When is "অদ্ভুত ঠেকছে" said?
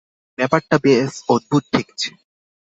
1.29-2.09